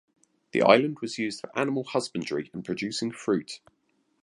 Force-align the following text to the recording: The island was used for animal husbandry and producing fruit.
The 0.51 0.63
island 0.63 0.97
was 1.01 1.19
used 1.19 1.41
for 1.41 1.55
animal 1.55 1.83
husbandry 1.83 2.49
and 2.55 2.65
producing 2.65 3.11
fruit. 3.11 3.59